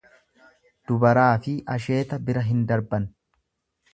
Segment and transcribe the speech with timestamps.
[0.91, 3.09] Dubaraafi asheeta bira hin darban.